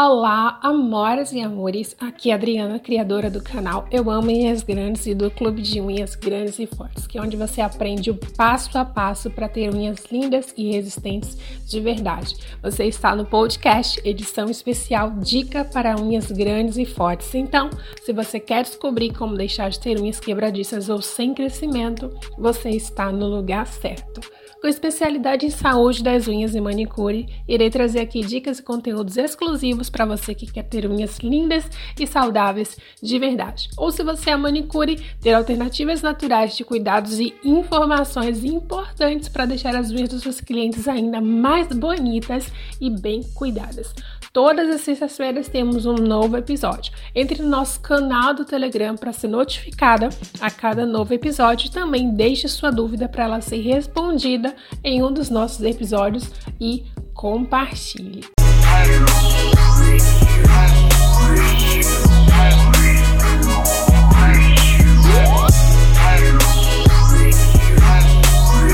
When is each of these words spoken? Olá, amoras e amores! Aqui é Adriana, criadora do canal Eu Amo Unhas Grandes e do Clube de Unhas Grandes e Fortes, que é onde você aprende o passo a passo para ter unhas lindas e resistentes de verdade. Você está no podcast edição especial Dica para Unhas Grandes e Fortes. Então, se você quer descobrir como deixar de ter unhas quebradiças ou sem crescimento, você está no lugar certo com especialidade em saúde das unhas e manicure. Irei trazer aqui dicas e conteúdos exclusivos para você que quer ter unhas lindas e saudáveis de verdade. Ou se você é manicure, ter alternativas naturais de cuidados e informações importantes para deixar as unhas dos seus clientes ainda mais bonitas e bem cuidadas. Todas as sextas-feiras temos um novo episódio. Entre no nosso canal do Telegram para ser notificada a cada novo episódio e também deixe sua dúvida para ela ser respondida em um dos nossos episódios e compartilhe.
Olá, 0.00 0.60
amoras 0.62 1.32
e 1.32 1.40
amores! 1.40 1.96
Aqui 1.98 2.30
é 2.30 2.34
Adriana, 2.34 2.78
criadora 2.78 3.28
do 3.28 3.42
canal 3.42 3.84
Eu 3.90 4.08
Amo 4.08 4.30
Unhas 4.30 4.62
Grandes 4.62 5.04
e 5.06 5.12
do 5.12 5.28
Clube 5.28 5.60
de 5.60 5.80
Unhas 5.80 6.14
Grandes 6.14 6.56
e 6.60 6.68
Fortes, 6.68 7.04
que 7.04 7.18
é 7.18 7.20
onde 7.20 7.36
você 7.36 7.60
aprende 7.60 8.08
o 8.08 8.14
passo 8.14 8.78
a 8.78 8.84
passo 8.84 9.28
para 9.28 9.48
ter 9.48 9.74
unhas 9.74 10.04
lindas 10.08 10.54
e 10.56 10.70
resistentes 10.70 11.36
de 11.66 11.80
verdade. 11.80 12.36
Você 12.62 12.84
está 12.84 13.16
no 13.16 13.24
podcast 13.24 14.00
edição 14.04 14.48
especial 14.48 15.10
Dica 15.18 15.64
para 15.64 16.00
Unhas 16.00 16.30
Grandes 16.30 16.76
e 16.76 16.84
Fortes. 16.84 17.34
Então, 17.34 17.68
se 18.00 18.12
você 18.12 18.38
quer 18.38 18.62
descobrir 18.62 19.12
como 19.12 19.36
deixar 19.36 19.68
de 19.68 19.80
ter 19.80 19.98
unhas 20.00 20.20
quebradiças 20.20 20.88
ou 20.88 21.02
sem 21.02 21.34
crescimento, 21.34 22.16
você 22.38 22.70
está 22.70 23.10
no 23.10 23.26
lugar 23.26 23.66
certo 23.66 24.20
com 24.60 24.66
especialidade 24.66 25.46
em 25.46 25.50
saúde 25.50 26.02
das 26.02 26.26
unhas 26.26 26.54
e 26.54 26.60
manicure. 26.60 27.28
Irei 27.46 27.70
trazer 27.70 28.00
aqui 28.00 28.20
dicas 28.20 28.58
e 28.58 28.62
conteúdos 28.62 29.16
exclusivos 29.16 29.88
para 29.88 30.04
você 30.04 30.34
que 30.34 30.50
quer 30.50 30.64
ter 30.64 30.86
unhas 30.86 31.18
lindas 31.18 31.64
e 31.98 32.06
saudáveis 32.06 32.76
de 33.02 33.18
verdade. 33.18 33.68
Ou 33.76 33.90
se 33.90 34.02
você 34.02 34.30
é 34.30 34.36
manicure, 34.36 35.02
ter 35.20 35.32
alternativas 35.32 36.02
naturais 36.02 36.56
de 36.56 36.64
cuidados 36.64 37.18
e 37.18 37.34
informações 37.44 38.44
importantes 38.44 39.28
para 39.28 39.46
deixar 39.46 39.74
as 39.76 39.90
unhas 39.90 40.08
dos 40.08 40.22
seus 40.22 40.40
clientes 40.40 40.88
ainda 40.88 41.20
mais 41.20 41.68
bonitas 41.68 42.50
e 42.80 42.90
bem 42.90 43.22
cuidadas. 43.34 43.94
Todas 44.32 44.68
as 44.68 44.82
sextas-feiras 44.82 45.48
temos 45.48 45.86
um 45.86 45.94
novo 45.94 46.36
episódio. 46.36 46.92
Entre 47.14 47.42
no 47.42 47.48
nosso 47.48 47.80
canal 47.80 48.34
do 48.34 48.44
Telegram 48.44 48.96
para 48.96 49.12
ser 49.12 49.28
notificada 49.28 50.10
a 50.40 50.50
cada 50.50 50.84
novo 50.84 51.14
episódio 51.14 51.68
e 51.68 51.70
também 51.70 52.10
deixe 52.14 52.46
sua 52.48 52.70
dúvida 52.70 53.08
para 53.08 53.24
ela 53.24 53.40
ser 53.40 53.60
respondida 53.60 54.54
em 54.84 55.02
um 55.02 55.12
dos 55.12 55.30
nossos 55.30 55.64
episódios 55.64 56.30
e 56.60 56.84
compartilhe. 57.14 58.37